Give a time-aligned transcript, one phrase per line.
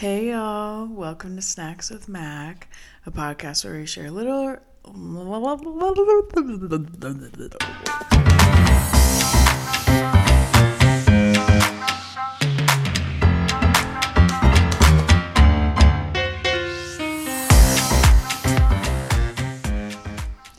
[0.00, 2.68] Hey y'all, welcome to Snacks with Mac,
[3.04, 4.56] a podcast where we share little.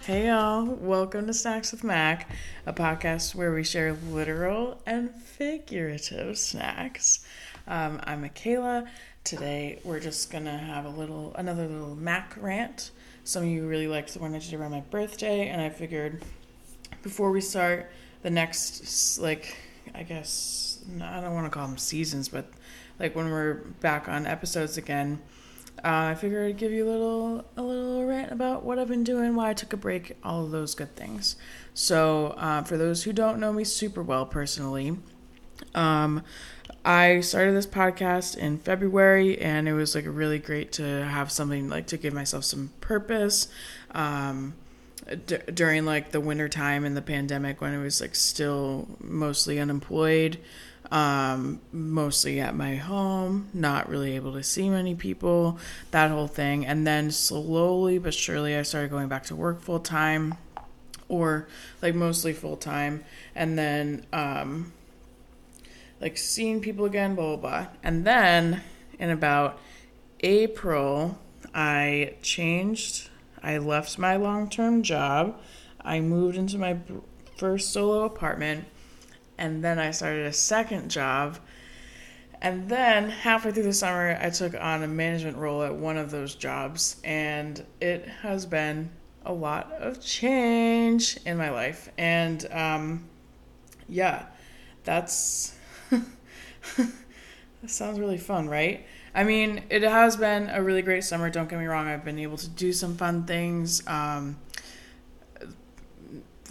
[0.03, 2.29] Hey y'all, welcome to Snacks with Mac,
[2.67, 7.25] a podcast where we share literal and figurative snacks.
[7.67, 8.85] Um, I'm Michaela.
[9.23, 12.91] Today we're just gonna have a little, another little Mac rant.
[13.23, 16.23] Some of you really liked the one I did around my birthday, and I figured
[17.03, 17.91] before we start
[18.23, 19.55] the next, like,
[19.93, 22.51] I guess I don't want to call them seasons, but
[22.99, 25.21] like when we're back on episodes again
[25.83, 29.03] uh, I figured I'd give you a little a little rant about what I've been
[29.03, 31.37] doing, why I took a break, all of those good things.
[31.73, 34.99] So, uh, for those who don't know me super well personally,
[35.75, 36.23] um,
[36.83, 41.69] I started this podcast in February, and it was like really great to have something
[41.69, 43.47] like to give myself some purpose.
[43.91, 44.55] Um,
[45.25, 49.59] d- during like the winter time and the pandemic when I was like still mostly
[49.59, 50.37] unemployed
[50.91, 55.57] um, mostly at my home, not really able to see many people,
[55.91, 56.65] that whole thing.
[56.65, 60.35] And then slowly but surely, I started going back to work full time
[61.07, 61.47] or
[61.81, 63.03] like mostly full time.
[63.35, 64.73] And then, um,
[66.01, 67.67] like seeing people again, blah, blah, blah.
[67.83, 68.63] And then
[68.99, 69.59] in about
[70.21, 71.17] April,
[71.53, 73.09] I changed,
[73.41, 75.39] I left my long term job.
[75.79, 76.77] I moved into my
[77.37, 78.65] first solo apartment
[79.37, 81.37] and then I started a second job.
[82.43, 86.09] And then halfway through the summer, I took on a management role at one of
[86.09, 88.89] those jobs, and it has been
[89.25, 91.89] a lot of change in my life.
[91.99, 93.09] And um,
[93.87, 94.25] yeah,
[94.83, 95.55] that's
[96.77, 98.85] that sounds really fun, right?
[99.13, 101.29] I mean, it has been a really great summer.
[101.29, 103.85] Don't get me wrong; I've been able to do some fun things.
[103.87, 104.37] Um,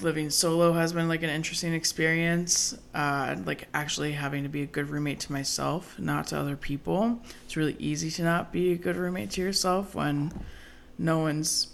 [0.02, 2.76] living solo has been like an interesting experience.
[2.94, 7.20] Uh, like actually having to be a good roommate to myself, not to other people.
[7.44, 10.32] It's really easy to not be a good roommate to yourself when
[10.98, 11.68] no one's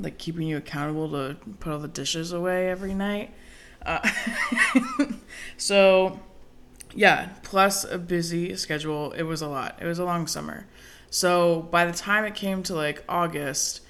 [0.00, 3.32] like keeping you accountable to put all the dishes away every night.
[3.84, 4.08] Uh,
[5.56, 6.20] so,
[6.94, 9.12] yeah, plus a busy schedule.
[9.12, 9.78] It was a lot.
[9.80, 10.66] It was a long summer.
[11.10, 13.82] So by the time it came to like August,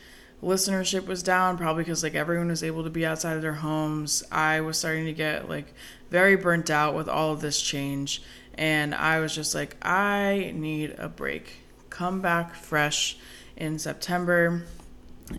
[0.42, 4.24] listenership was down probably because like everyone was able to be outside of their homes
[4.32, 5.72] i was starting to get like
[6.10, 8.22] very burnt out with all of this change
[8.56, 11.58] and i was just like i need a break
[11.90, 13.16] come back fresh
[13.56, 14.64] in september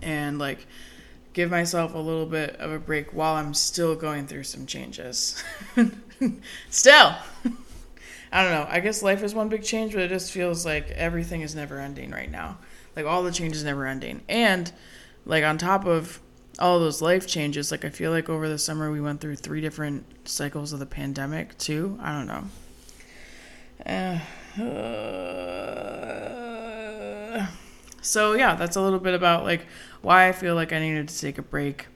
[0.02, 0.66] and like
[1.34, 5.44] give myself a little bit of a break while i'm still going through some changes.
[6.70, 7.16] Still.
[8.32, 8.66] I don't know.
[8.68, 11.80] I guess life is one big change but it just feels like everything is never
[11.80, 12.58] ending right now.
[12.96, 14.22] Like all the changes never ending.
[14.28, 14.72] And
[15.26, 16.20] like on top of
[16.60, 19.60] all those life changes like i feel like over the summer we went through three
[19.60, 21.98] different cycles of the pandemic too.
[22.02, 22.44] I don't know.
[24.56, 26.03] Uh, uh,
[28.04, 29.66] so yeah that's a little bit about like
[30.02, 31.88] why i feel like i needed to take a break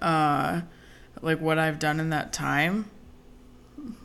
[0.00, 0.60] uh
[1.22, 2.88] like what i've done in that time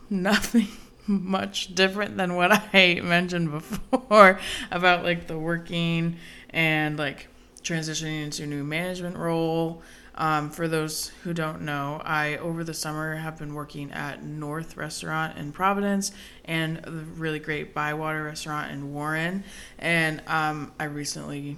[0.10, 0.68] nothing
[1.08, 4.40] much different than what i mentioned before
[4.72, 6.16] about like the working
[6.52, 7.28] and like
[7.64, 9.82] transitioning into a new management role.
[10.20, 14.76] Um, for those who don't know, I over the summer have been working at North
[14.76, 16.12] Restaurant in Providence
[16.44, 19.46] and the really great Bywater Restaurant in Warren.
[19.78, 21.56] And um, I recently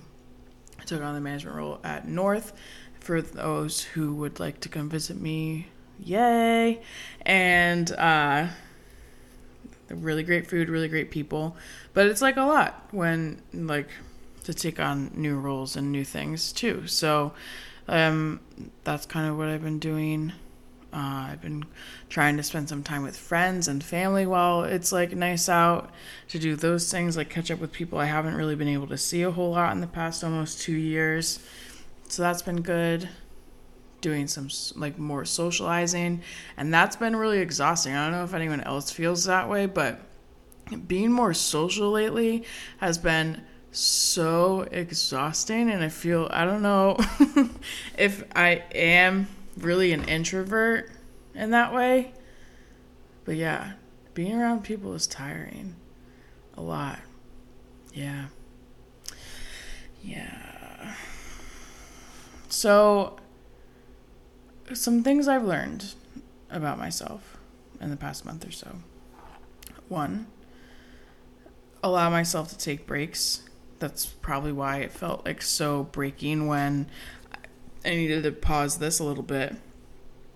[0.86, 2.54] took on the management role at North.
[3.00, 5.66] For those who would like to come visit me,
[6.00, 6.84] yay!
[7.26, 8.48] And uh,
[9.90, 11.58] really great food, really great people.
[11.96, 13.90] But it's like a lot when like
[14.44, 16.86] to take on new roles and new things too.
[16.86, 17.34] So
[17.92, 18.40] um,
[18.86, 20.32] that's kind of what I've been doing.
[20.94, 21.66] Uh, I've been
[22.10, 25.92] trying to spend some time with friends and family while it's like nice out
[26.30, 28.98] to do those things, like catch up with people I haven't really been able to
[28.98, 31.40] see a whole lot in the past almost two years.
[32.08, 33.10] So that's been good.
[34.00, 34.50] Doing some
[34.80, 36.24] like more socializing,
[36.58, 37.94] and that's been really exhausting.
[37.94, 40.02] I don't know if anyone else feels that way, but
[40.88, 42.44] being more social lately
[42.80, 46.98] has been so exhausting and I feel I don't know
[47.98, 49.28] if I am
[49.58, 50.92] really an introvert
[51.34, 52.14] in that way.
[53.24, 53.74] But yeah,
[54.14, 55.76] being around people is tiring.
[56.58, 57.00] A lot.
[57.94, 58.26] Yeah.
[60.04, 60.96] Yeah.
[62.50, 63.18] So
[64.74, 65.94] some things I've learned
[66.50, 67.38] about myself
[67.80, 68.78] in the past month or so.
[69.88, 70.28] One,
[71.84, 73.44] allow myself to take breaks.
[73.82, 76.86] That's probably why it felt like so breaking when
[77.84, 79.56] I needed to pause this a little bit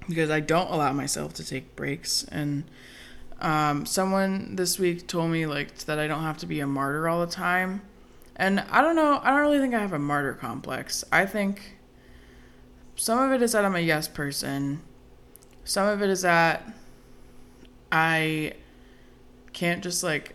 [0.09, 2.25] because I don't allow myself to take breaks.
[2.31, 2.63] And
[3.39, 7.07] um, someone this week told me like that I don't have to be a martyr
[7.07, 7.83] all the time.
[8.35, 11.03] And I don't know, I don't really think I have a martyr complex.
[11.11, 11.77] I think
[12.95, 14.81] some of it is that I'm a yes person.
[15.65, 16.67] Some of it is that
[17.91, 18.53] I
[19.53, 20.33] can't just like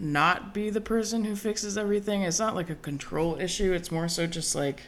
[0.00, 2.22] not be the person who fixes everything.
[2.22, 3.72] It's not like a control issue.
[3.72, 4.84] It's more so just like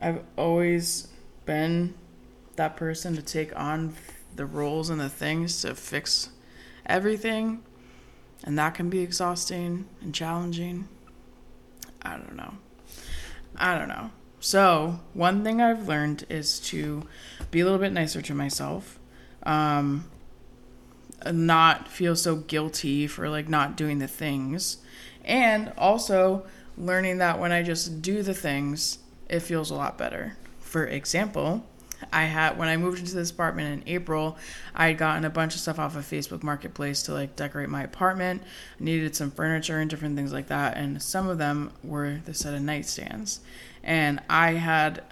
[0.00, 1.08] I've always
[1.46, 1.94] been
[2.56, 3.94] that person to take on
[4.36, 6.30] the roles and the things to fix
[6.86, 7.62] everything.
[8.44, 10.88] And that can be exhausting and challenging.
[12.02, 12.54] I don't know.
[13.56, 14.10] I don't know.
[14.42, 17.02] So, one thing I've learned is to
[17.50, 18.98] be a little bit nicer to myself.
[19.42, 20.10] Um,
[21.26, 24.78] not feel so guilty for like not doing the things.
[25.24, 26.46] And also
[26.76, 30.36] learning that when I just do the things, it feels a lot better.
[30.60, 31.64] For example,
[32.12, 34.38] I had when I moved into this apartment in April,
[34.74, 37.82] I had gotten a bunch of stuff off of Facebook Marketplace to like decorate my
[37.82, 38.42] apartment.
[38.80, 42.34] I needed some furniture and different things like that, and some of them were the
[42.34, 43.40] set of nightstands.
[43.82, 45.02] And I had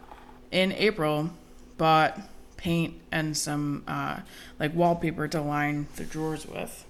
[0.50, 1.30] in April
[1.76, 2.18] bought
[2.58, 4.20] paint and some uh,
[4.58, 6.84] like wallpaper to line the drawers with.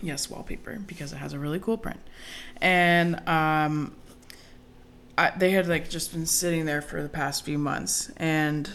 [0.00, 2.00] Yes, wallpaper because it has a really cool print.
[2.60, 3.94] And um,
[5.18, 8.10] I, they had like just been sitting there for the past few months.
[8.16, 8.70] And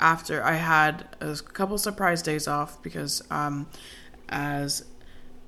[0.00, 3.66] after I had a couple surprise days off because, um,
[4.28, 4.84] as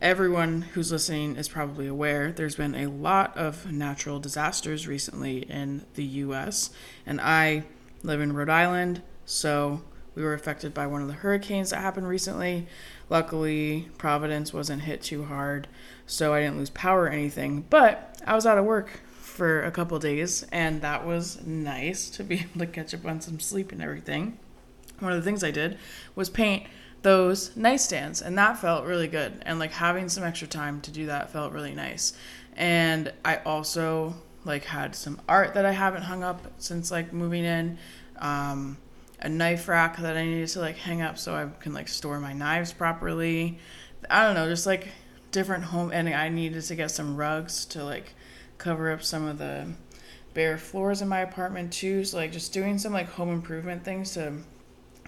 [0.00, 5.84] everyone who's listening is probably aware, there's been a lot of natural disasters recently in
[5.94, 6.70] the U.S.
[7.04, 7.64] And I
[8.02, 9.02] live in Rhode Island.
[9.26, 9.82] So
[10.14, 12.66] we were affected by one of the hurricanes that happened recently.
[13.10, 15.68] Luckily, Providence wasn't hit too hard,
[16.06, 17.66] so I didn't lose power or anything.
[17.68, 22.24] But I was out of work for a couple days, and that was nice to
[22.24, 24.38] be able to catch up on some sleep and everything.
[25.00, 25.76] One of the things I did
[26.14, 26.66] was paint
[27.02, 29.42] those nightstands, and that felt really good.
[29.44, 32.14] And like having some extra time to do that felt really nice.
[32.56, 34.14] And I also
[34.46, 37.76] like had some art that I haven't hung up since like moving in.
[38.18, 38.78] Um,
[39.20, 42.20] a knife rack that I needed to like hang up so I can like store
[42.20, 43.58] my knives properly.
[44.10, 44.88] I don't know, just like
[45.32, 48.14] different home and I needed to get some rugs to like
[48.58, 49.72] cover up some of the
[50.34, 52.04] bare floors in my apartment too.
[52.04, 54.34] So like just doing some like home improvement things to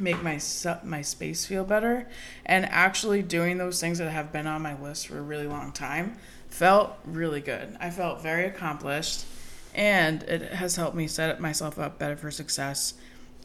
[0.01, 0.41] make my
[0.85, 2.09] my space feel better
[2.47, 5.73] and actually doing those things that have been on my list for a really long
[5.73, 6.17] time
[6.49, 7.77] felt really good.
[7.81, 9.27] I felt very accomplished
[9.75, 12.95] and it has helped me set myself up better for success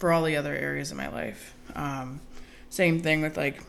[0.04, 1.56] for all the other areas of my life.
[1.78, 2.20] Um,
[2.70, 3.64] same thing with like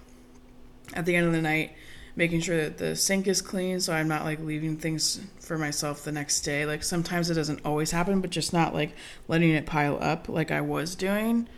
[0.93, 1.77] at the end of the night,
[2.17, 6.03] making sure that the sink is clean so I'm not like leaving things for myself
[6.03, 6.67] the next day.
[6.67, 8.97] Like sometimes it doesn't always happen, but just not like
[9.29, 11.49] letting it pile up like I was doing.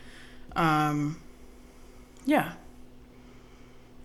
[0.54, 1.22] Um,
[2.26, 2.52] yeah.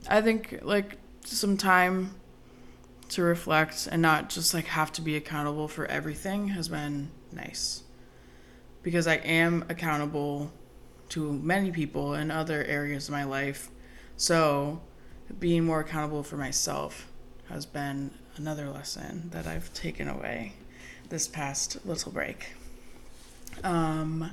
[0.07, 2.15] I think like some time
[3.09, 7.83] to reflect and not just like have to be accountable for everything has been nice.
[8.83, 10.53] Because I am accountable
[11.11, 13.69] to many people in other areas of my life.
[14.15, 14.81] So,
[15.39, 17.07] being more accountable for myself
[17.49, 20.53] has been another lesson that I've taken away
[21.09, 22.53] this past little break.
[23.63, 24.31] Um,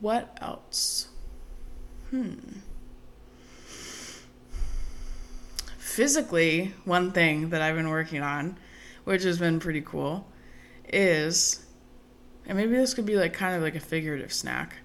[0.00, 1.08] what else?
[2.10, 2.34] Hmm.
[5.78, 8.58] Physically, one thing that I've been working on,
[9.04, 10.26] which has been pretty cool,
[10.88, 11.64] is,
[12.46, 14.76] and maybe this could be like kind of like a figurative snack,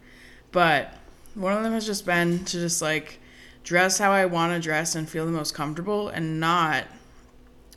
[0.52, 0.94] but
[1.38, 3.20] one of them has just been to just like
[3.64, 6.86] dress how I want to dress and feel the most comfortable and not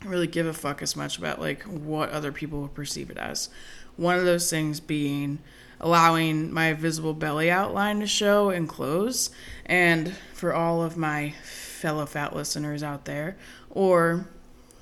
[0.03, 3.49] really give a fuck as much about like what other people will perceive it as.
[3.97, 5.39] One of those things being
[5.79, 9.31] allowing my visible belly outline to show in clothes.
[9.65, 13.35] And for all of my fellow fat listeners out there,
[13.69, 14.25] or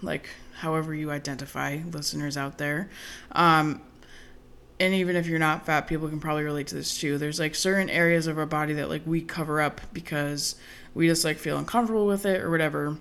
[0.02, 2.90] like however you identify listeners out there,
[3.32, 3.82] um,
[4.80, 7.18] and even if you're not fat, people can probably relate to this too.
[7.18, 10.56] There's like certain areas of our body that like we cover up because
[10.94, 12.98] we just like feel uncomfortable with it or whatever.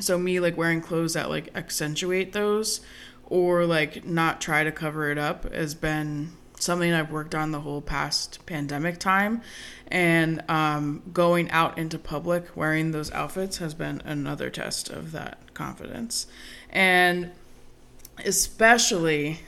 [0.00, 2.80] So me like wearing clothes that like accentuate those
[3.24, 7.60] or like not try to cover it up has been something I've worked on the
[7.60, 9.42] whole past pandemic time.
[9.86, 15.54] And um, going out into public wearing those outfits has been another test of that
[15.54, 16.26] confidence.
[16.70, 17.30] And
[18.24, 19.40] especially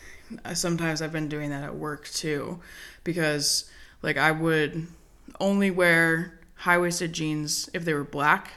[0.54, 2.60] sometimes I've been doing that at work too,
[3.04, 3.70] because
[4.02, 4.86] like I would
[5.38, 8.52] only wear high waisted jeans if they were black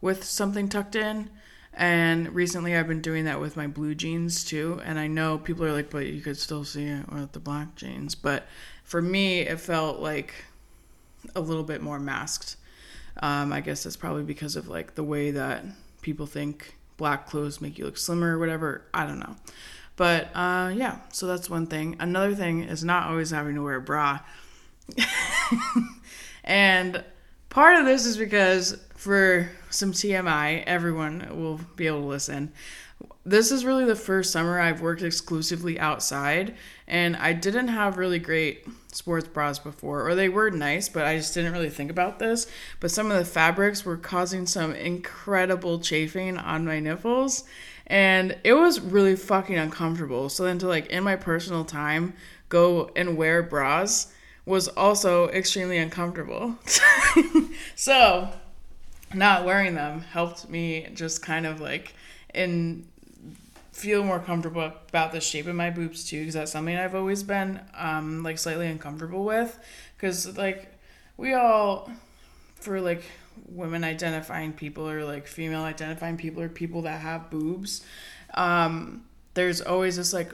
[0.00, 1.30] with something tucked in,
[1.74, 4.80] And recently I've been doing that with my blue jeans too.
[4.84, 7.74] And I know people are like, but you could still see it with the black
[7.76, 8.14] jeans.
[8.14, 8.46] But
[8.84, 10.34] for me, it felt like
[11.34, 12.56] a little bit more masked.
[13.22, 15.64] Um, I guess that's probably because of like the way that
[16.02, 18.82] people think black clothes make you look slimmer or whatever.
[18.92, 19.36] I don't know.
[19.96, 21.96] But uh, yeah, so that's one thing.
[22.00, 24.20] Another thing is not always having to wear a bra.
[26.44, 27.04] and
[27.50, 32.52] part of this is because for some TMI, everyone will be able to listen.
[33.24, 36.56] This is really the first summer I've worked exclusively outside,
[36.88, 41.16] and I didn't have really great sports bras before, or they were nice, but I
[41.16, 42.46] just didn't really think about this.
[42.80, 47.44] But some of the fabrics were causing some incredible chafing on my nipples,
[47.86, 50.28] and it was really fucking uncomfortable.
[50.28, 52.14] So then to like in my personal time
[52.48, 54.12] go and wear bras
[54.44, 56.56] was also extremely uncomfortable.
[57.76, 58.28] so
[59.14, 61.94] not wearing them helped me just kind of like
[62.34, 62.86] in
[63.72, 67.22] feel more comfortable about the shape of my boobs too because that's something I've always
[67.22, 69.58] been um like slightly uncomfortable with
[69.98, 70.68] cuz like
[71.16, 71.90] we all
[72.62, 73.02] for like
[73.46, 77.84] women identifying people or like female identifying people or people that have boobs
[78.34, 79.04] um
[79.34, 80.32] there's always this like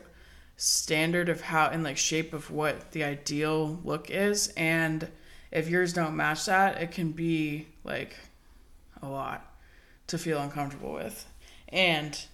[0.57, 5.09] standard of how and like shape of what the ideal look is and
[5.51, 8.17] if yours don't match that it can be like
[9.03, 9.53] a lot
[10.07, 11.27] to feel uncomfortable with
[11.69, 12.25] and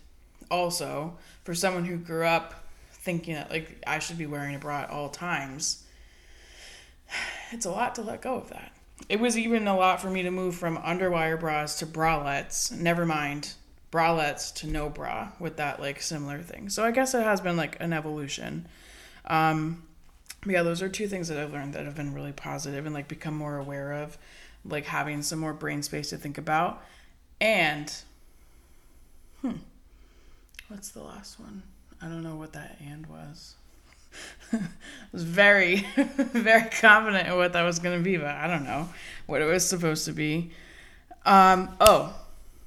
[0.50, 2.64] also for someone who grew up
[3.04, 5.84] thinking that like I should be wearing a bra at all times,
[7.52, 8.72] it's a lot to let go of that.
[9.08, 12.72] It was even a lot for me to move from underwire bras to bralettes.
[12.72, 13.54] Never mind
[13.92, 16.68] bralettes to no bra with that like similar thing.
[16.68, 18.66] So I guess it has been like an evolution.
[19.26, 19.84] Um,
[20.46, 23.08] yeah, those are two things that I've learned that have been really positive and like
[23.08, 24.18] become more aware of,
[24.64, 26.82] like having some more brain space to think about.
[27.40, 27.92] And,
[29.40, 29.56] hmm,
[30.68, 31.62] What's the last one?
[32.00, 33.54] I don't know what that and was.
[34.52, 34.60] I
[35.12, 38.88] was very, very confident in what that was going to be, but I don't know
[39.26, 40.50] what it was supposed to be.
[41.24, 42.14] Um, oh,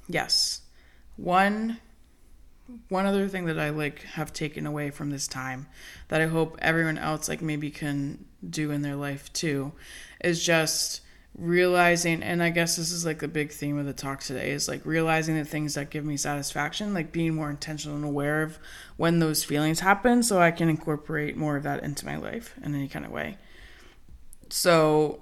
[0.08, 0.62] yes.
[1.16, 1.78] One
[2.90, 5.66] one other thing that I like have taken away from this time
[6.08, 9.72] that I hope everyone else like maybe can do in their life too
[10.22, 11.00] is just
[11.38, 14.66] realizing and i guess this is like the big theme of the talk today is
[14.66, 18.58] like realizing the things that give me satisfaction like being more intentional and aware of
[18.96, 22.74] when those feelings happen so i can incorporate more of that into my life in
[22.74, 23.36] any kind of way.
[24.50, 25.20] So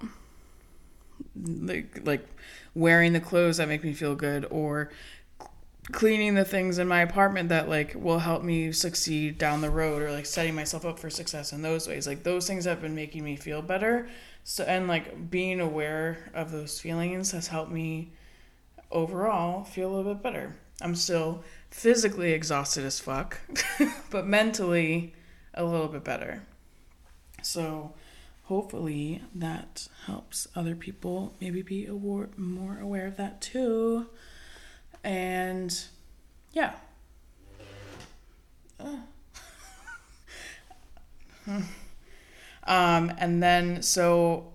[1.35, 2.27] like like
[2.73, 4.91] wearing the clothes that make me feel good or
[5.91, 10.01] cleaning the things in my apartment that like will help me succeed down the road
[10.01, 12.07] or like setting myself up for success in those ways.
[12.07, 14.09] Like those things have been making me feel better.
[14.43, 18.11] So and like being aware of those feelings has helped me
[18.91, 20.55] overall feel a little bit better.
[20.81, 23.39] I'm still physically exhausted as fuck
[24.11, 25.13] but mentally
[25.53, 26.43] a little bit better.
[27.41, 27.93] So
[28.43, 34.07] hopefully that helps other people maybe be aware, more aware of that too
[35.07, 35.85] and
[36.51, 36.73] yeah.
[42.67, 44.51] um, and then, so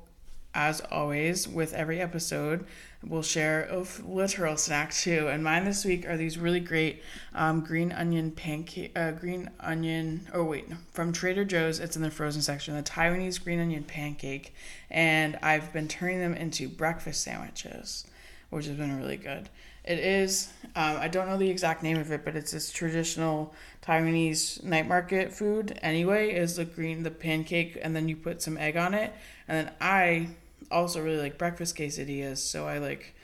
[0.55, 2.67] as always, with every episode,
[3.03, 5.29] we'll share a literal snack too.
[5.29, 7.03] And mine this week are these really great
[7.35, 10.29] um, green onion pancake, uh, green onion.
[10.35, 11.81] Oh wait, from Trader Joe's.
[11.81, 12.77] It's in the frozen section.
[12.77, 14.55] The Taiwanese green onion pancake,
[14.91, 18.05] and I've been turning them into breakfast sandwiches,
[18.51, 19.49] which has been really good.
[19.85, 20.53] It is.
[20.77, 24.87] Um, I don't know the exact name of it, but it's this traditional Taiwanese night
[24.87, 25.79] market food.
[25.83, 29.13] Anyway, is the green the pancake, and then you put some egg on it.
[29.49, 30.29] And then I
[30.71, 33.15] also really like breakfast quesadillas, so I like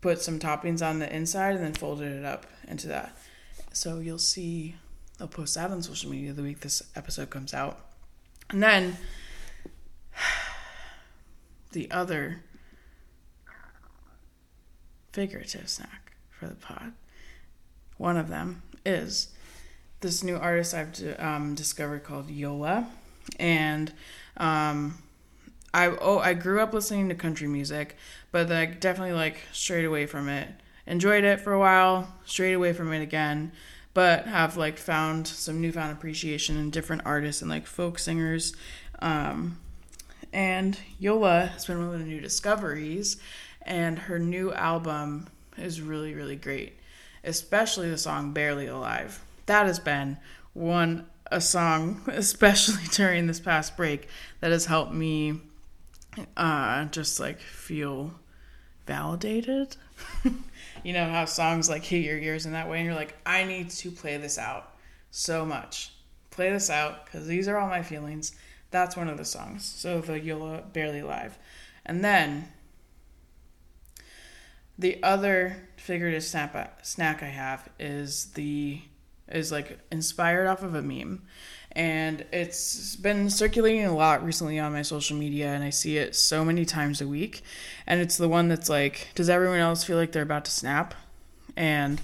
[0.00, 3.16] put some toppings on the inside and then folded it up into that.
[3.72, 4.74] So you'll see.
[5.20, 7.78] I'll post that on social media the week this episode comes out,
[8.50, 8.96] and then
[11.70, 12.42] the other
[15.14, 16.92] figurative snack for the pod.
[17.96, 19.28] One of them is
[20.00, 22.88] this new artist I've um, discovered called Yola,
[23.38, 23.92] and
[24.36, 24.98] um,
[25.72, 27.96] I oh I grew up listening to country music,
[28.32, 30.48] but I definitely like strayed away from it.
[30.86, 33.52] Enjoyed it for a while, strayed away from it again,
[33.94, 38.54] but have like found some newfound appreciation in different artists and like folk singers.
[38.98, 39.58] Um,
[40.32, 43.18] and Yola has been one of the new discoveries
[43.64, 46.74] and her new album is really really great
[47.24, 49.24] especially the song barely alive.
[49.46, 50.18] That has been
[50.52, 54.08] one a song especially during this past break
[54.40, 55.40] that has helped me
[56.36, 58.14] uh just like feel
[58.86, 59.76] validated.
[60.82, 63.44] You know how songs like hit your ears in that way and you're like i
[63.44, 64.74] need to play this out
[65.10, 65.92] so much.
[66.30, 68.32] Play this out because these are all my feelings.
[68.70, 69.64] That's one of the songs.
[69.64, 71.38] So the yola barely live
[71.86, 72.52] and then
[74.78, 78.80] the other figurative snap snack i have is the
[79.28, 81.22] is like inspired off of a meme.
[81.72, 86.14] And it's been circulating a lot recently on my social media and i see it
[86.14, 87.42] so many times a week.
[87.86, 90.94] And it's the one that's like does everyone else feel like they're about to snap?
[91.56, 92.00] And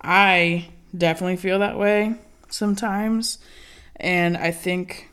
[0.00, 2.16] i definitely feel that way
[2.48, 3.38] sometimes.
[3.96, 5.10] And i think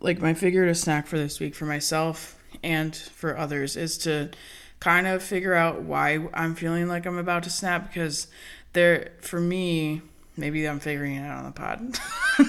[0.00, 4.30] like my figurative snack for this week for myself and for others is to
[4.80, 8.26] kind of figure out why i'm feeling like i'm about to snap because
[8.72, 10.02] there for me
[10.36, 11.98] maybe i'm figuring it out on the pod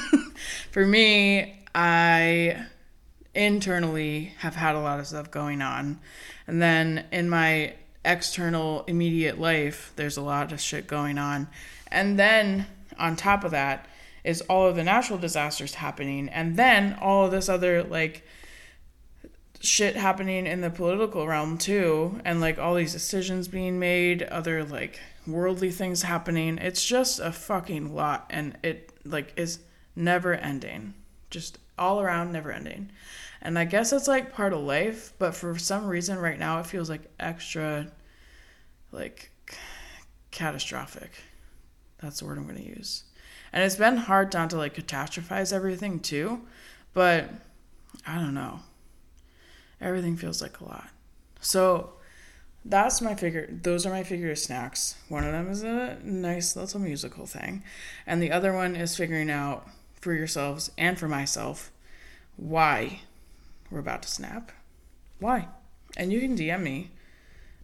[0.72, 2.66] for me, I
[3.34, 6.00] internally have had a lot of stuff going on.
[6.48, 11.48] And then in my external immediate life, there's a lot of shit going on.
[11.92, 12.68] And then
[12.98, 13.88] on top of that
[14.24, 16.30] is all of the natural disasters happening.
[16.30, 18.26] And then all of this other like
[19.62, 22.20] shit happening in the political realm too.
[22.26, 26.58] And like all these decisions being made, other like worldly things happening.
[26.58, 28.28] It's just a fucking lot.
[28.30, 29.60] And it like is
[29.96, 30.94] never ending.
[31.30, 32.92] Just all around never ending.
[33.42, 36.66] And I guess it's like part of life, but for some reason right now it
[36.66, 37.88] feels like extra
[38.92, 39.32] like
[40.32, 41.12] catastrophic.
[42.02, 43.04] That's the word I'm going to use.
[43.54, 46.42] And it's been hard not to like catastrophize everything too,
[46.94, 47.30] but
[48.06, 48.60] I don't know.
[49.80, 50.90] Everything feels like a lot.
[51.42, 51.92] So
[52.66, 54.96] that's my figure those are my figure snacks.
[55.10, 57.64] One of them is a nice little musical thing,
[58.06, 59.68] and the other one is figuring out
[60.02, 61.72] for yourselves and for myself
[62.36, 63.02] why
[63.70, 64.52] we're about to snap.
[65.20, 65.48] Why?
[65.96, 66.92] And you can DM me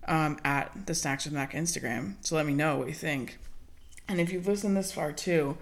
[0.08, 3.38] um, at the Snacks with Mac Instagram to let me know what you think.
[4.08, 5.58] And if you've listened this far too,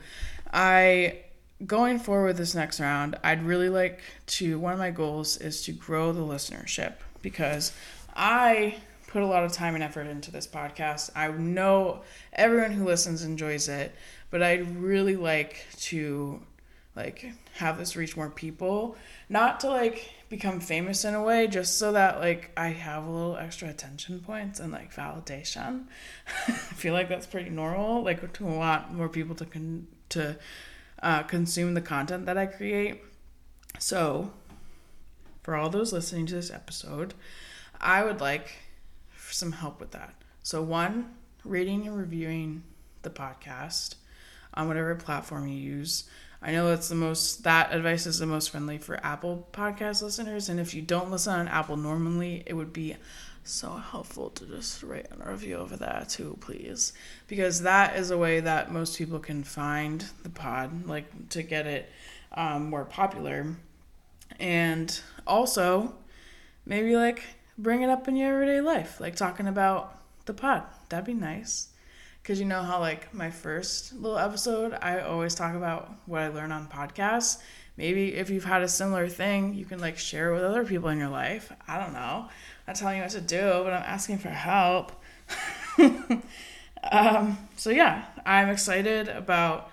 [0.54, 1.20] I
[1.66, 5.62] going forward with this next round, I'd really like to one of my goals is
[5.64, 7.72] to grow the listenership because
[8.16, 11.10] I put a lot of time and effort into this podcast.
[11.16, 12.02] I know
[12.34, 13.94] everyone who listens enjoys it,
[14.30, 16.42] but I'd really like to
[16.96, 18.98] like have this reach more people
[19.30, 23.10] not to like become famous in a way just so that like i have a
[23.10, 25.86] little extra attention points and like validation
[26.48, 30.36] i feel like that's pretty normal like to want more people to con- to
[31.02, 33.02] uh, consume the content that i create.
[33.80, 34.32] So
[35.44, 37.14] for all those listening to this episode
[37.80, 38.52] i would like
[39.34, 40.14] some help with that.
[40.44, 42.64] So one rating and reviewing
[43.02, 43.96] the podcast
[44.54, 46.04] on whatever platform you use.
[46.42, 50.50] I know that's the most that advice is the most friendly for Apple podcast listeners,
[50.50, 52.96] and if you don't listen on Apple normally, it would be
[53.44, 56.94] so helpful to just write a review over that too, please,
[57.28, 61.66] because that is a way that most people can find the pod, like to get
[61.68, 61.90] it
[62.34, 63.56] um, more popular,
[64.40, 65.94] and also
[66.66, 67.24] maybe like
[67.58, 70.64] bring it up in your everyday life, like talking about the pod.
[70.90, 71.68] That'd be nice.
[72.22, 76.28] Because you know how, like, my first little episode, I always talk about what I
[76.28, 77.40] learn on podcasts.
[77.78, 80.98] Maybe if you've had a similar thing, you can, like, share with other people in
[80.98, 81.52] your life.
[81.68, 82.28] I don't know.
[82.28, 82.30] I'm
[82.68, 84.92] not telling you what to do, but I'm asking for help.
[86.92, 89.72] um, so, yeah, I'm excited about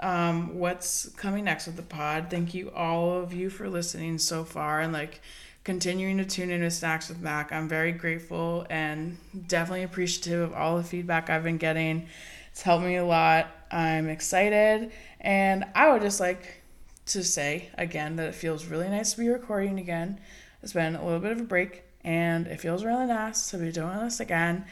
[0.00, 2.26] um, what's coming next with the pod.
[2.30, 4.80] Thank you, all of you, for listening so far.
[4.80, 5.20] And, like,
[5.64, 7.50] continuing to tune in with Snacks with Mac.
[7.50, 9.16] I'm very grateful and
[9.48, 12.06] definitely appreciative of all the feedback I've been getting.
[12.52, 13.48] It's helped me a lot.
[13.70, 16.62] I'm excited, and I would just like
[17.06, 20.18] to say again that it feels really nice to be recording again.
[20.62, 23.70] It's been a little bit of a break, and it feels really nice to be
[23.70, 24.64] doing this again.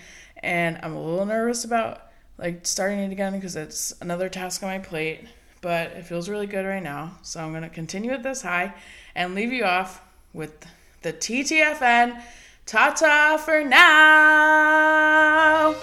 [0.42, 4.70] And I'm a little nervous about like starting it again because it's another task on
[4.70, 5.26] my plate,
[5.60, 7.18] but it feels really good right now.
[7.22, 8.74] So I'm gonna continue at this high
[9.14, 10.66] and leave you off with
[11.02, 12.22] the TTFN.
[12.64, 15.74] Ta ta for now.